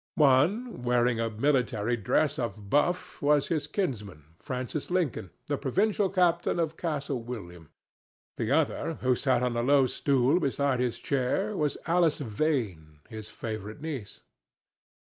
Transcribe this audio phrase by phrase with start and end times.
[0.15, 6.59] One, wearing a military dress of buff, was his kinsman, Francis Lincoln, the provincial captain
[6.59, 7.69] of Castle William;
[8.35, 13.27] the other, who sat on a low stool beside his chair, was Alice Vane, his
[13.29, 14.23] favorite niece.